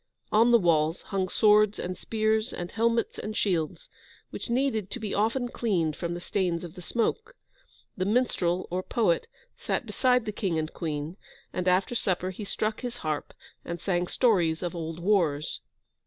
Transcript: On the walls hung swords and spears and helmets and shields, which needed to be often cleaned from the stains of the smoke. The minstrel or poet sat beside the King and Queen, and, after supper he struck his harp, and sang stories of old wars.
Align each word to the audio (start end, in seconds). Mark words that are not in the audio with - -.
On 0.31 0.49
the 0.49 0.57
walls 0.57 1.03
hung 1.03 1.29
swords 1.29 1.77
and 1.77 1.95
spears 1.95 2.51
and 2.51 2.71
helmets 2.71 3.19
and 3.19 3.37
shields, 3.37 3.87
which 4.31 4.49
needed 4.49 4.89
to 4.89 4.99
be 4.99 5.13
often 5.13 5.47
cleaned 5.49 5.95
from 5.95 6.15
the 6.15 6.19
stains 6.19 6.63
of 6.63 6.73
the 6.73 6.81
smoke. 6.81 7.35
The 7.95 8.05
minstrel 8.05 8.67
or 8.71 8.81
poet 8.81 9.27
sat 9.59 9.85
beside 9.85 10.25
the 10.25 10.31
King 10.31 10.57
and 10.57 10.73
Queen, 10.73 11.17
and, 11.53 11.67
after 11.67 11.93
supper 11.93 12.31
he 12.31 12.45
struck 12.45 12.81
his 12.81 12.97
harp, 13.05 13.35
and 13.63 13.79
sang 13.79 14.07
stories 14.07 14.63
of 14.63 14.73
old 14.75 14.97
wars. 14.99 15.61